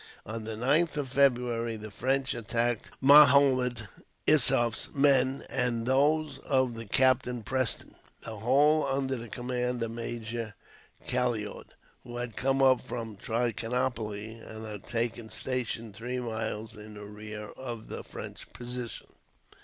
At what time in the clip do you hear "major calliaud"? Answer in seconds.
9.91-11.65